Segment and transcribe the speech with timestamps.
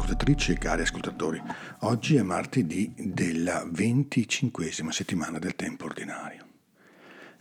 [0.00, 1.42] ascoltatrici e cari ascoltatori.
[1.80, 6.46] Oggi è martedì della venticinquesima settimana del tempo ordinario.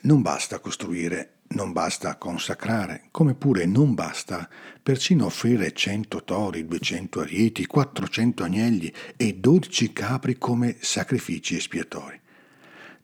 [0.02, 4.50] Non basta costruire, non basta consacrare, come pure non basta
[4.84, 12.20] persino offrire cento tori, duecento arieti, quattrocento agnelli e dodici capri come sacrifici espiatori.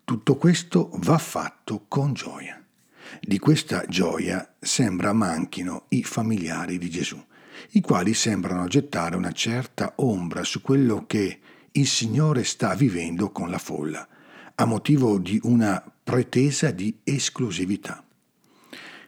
[0.03, 2.61] Tutto questo va fatto con gioia.
[3.21, 7.23] Di questa gioia sembra manchino i familiari di Gesù
[7.71, 11.39] i quali sembrano gettare una certa ombra su quello che
[11.71, 14.07] il Signore sta vivendo con la folla,
[14.55, 18.03] a motivo di una pretesa di esclusività.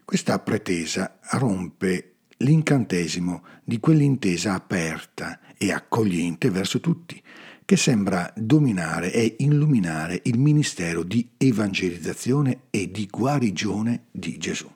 [0.03, 7.21] Questa pretesa rompe l'incantesimo di quell'intesa aperta e accogliente verso tutti,
[7.65, 14.73] che sembra dominare e illuminare il ministero di evangelizzazione e di guarigione di Gesù.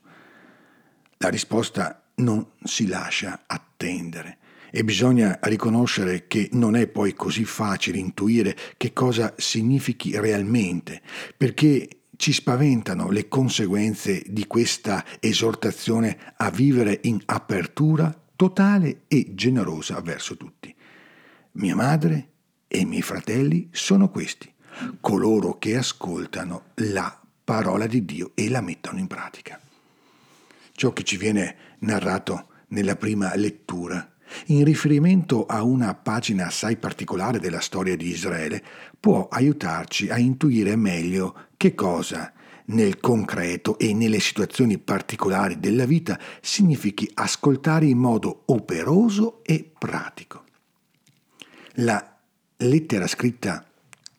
[1.17, 4.37] La risposta non si lascia attendere
[4.71, 11.01] e bisogna riconoscere che non è poi così facile intuire che cosa significhi realmente,
[11.35, 19.99] perché ci spaventano le conseguenze di questa esortazione a vivere in apertura totale e generosa
[19.99, 20.73] verso tutti.
[21.53, 22.29] Mia madre
[22.67, 24.49] e i miei fratelli sono questi,
[25.01, 29.59] coloro che ascoltano la parola di Dio e la mettono in pratica
[30.81, 34.15] ciò che ci viene narrato nella prima lettura,
[34.47, 38.63] in riferimento a una pagina assai particolare della storia di Israele,
[38.99, 42.33] può aiutarci a intuire meglio che cosa
[42.73, 50.45] nel concreto e nelle situazioni particolari della vita significhi ascoltare in modo operoso e pratico.
[51.73, 52.17] La
[52.57, 53.63] lettera scritta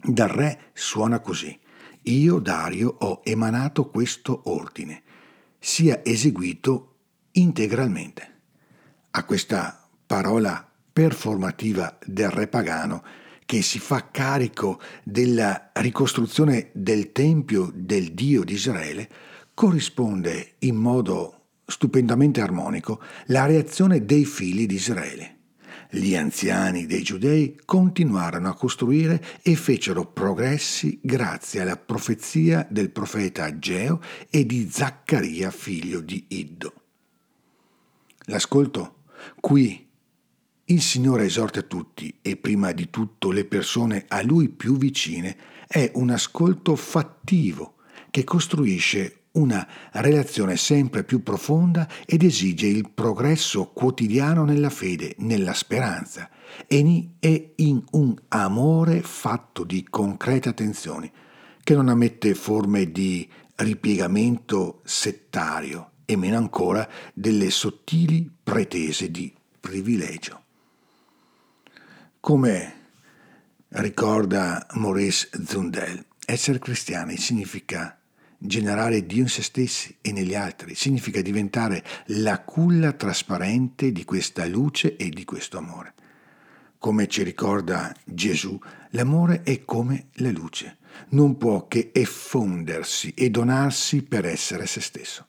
[0.01, 1.59] dal re suona così.
[2.03, 5.03] Io, Dario, ho emanato questo ordine
[5.65, 6.97] sia eseguito
[7.33, 8.31] integralmente.
[9.13, 13.05] A questa parola performativa del re pagano
[13.47, 19.09] che si fa carico della ricostruzione del Tempio del Dio di Israele,
[19.55, 25.42] corrisponde in modo stupendamente armonico la reazione dei figli di Israele.
[25.95, 33.45] Gli anziani dei giudei continuarono a costruire e fecero progressi grazie alla profezia del profeta
[33.45, 34.01] Ageo
[34.31, 36.73] e di Zaccaria figlio di Iddo.
[38.25, 39.03] L'ascolto
[39.39, 39.87] qui
[40.65, 45.37] il Signore esorta tutti e prima di tutto le persone a Lui più vicine
[45.69, 47.75] è un ascolto fattivo
[48.11, 55.55] che costruisce una relazione sempre più profonda ed esige il progresso quotidiano nella fede, nella
[55.55, 56.29] speranza
[56.67, 61.11] e in un amore fatto di concrete attenzioni,
[61.63, 70.41] che non ammette forme di ripiegamento settario e meno ancora delle sottili pretese di privilegio.
[72.21, 72.81] Come
[73.69, 77.97] ricorda Maurice Zundel, essere cristiani significa
[78.45, 84.47] generare Dio in se stessi e negli altri, significa diventare la culla trasparente di questa
[84.47, 85.95] luce e di questo amore.
[86.79, 88.59] Come ci ricorda Gesù,
[88.91, 90.79] l'amore è come la luce,
[91.11, 95.27] non può che effondersi e donarsi per essere se stesso.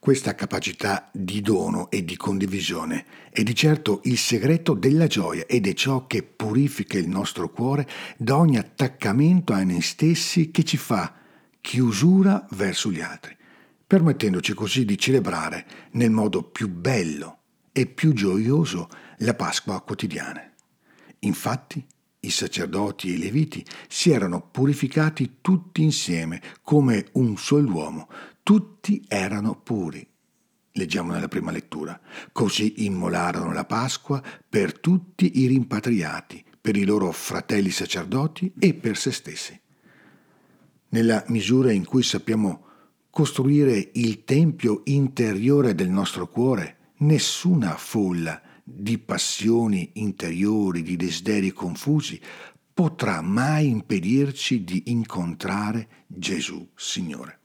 [0.00, 5.66] Questa capacità di dono e di condivisione è di certo il segreto della gioia ed
[5.66, 7.86] è ciò che purifica il nostro cuore
[8.16, 11.14] da ogni attaccamento a noi stessi che ci fa
[11.68, 13.36] chiusura verso gli altri,
[13.86, 17.40] permettendoci così di celebrare nel modo più bello
[17.72, 20.50] e più gioioso la Pasqua quotidiana.
[21.18, 21.84] Infatti,
[22.20, 28.08] i sacerdoti e i leviti si erano purificati tutti insieme come un solo uomo,
[28.42, 30.08] tutti erano puri.
[30.72, 32.00] Leggiamo nella prima lettura.
[32.32, 38.96] Così immolarono la Pasqua per tutti i rimpatriati, per i loro fratelli sacerdoti e per
[38.96, 39.60] se stessi
[40.90, 42.64] nella misura in cui sappiamo
[43.10, 52.20] costruire il tempio interiore del nostro cuore, nessuna folla di passioni interiori, di desideri confusi,
[52.72, 57.40] potrà mai impedirci di incontrare Gesù Signore.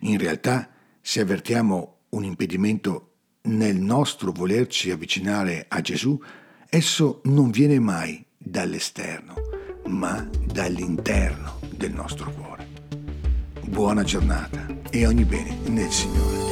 [0.00, 0.70] In realtà,
[1.00, 6.20] se avvertiamo un impedimento nel nostro volerci avvicinare a Gesù,
[6.68, 9.34] esso non viene mai dall'esterno,
[9.86, 12.66] ma dall'interno del nostro cuore.
[13.62, 16.48] Buona giornata e ogni bene nel Signore.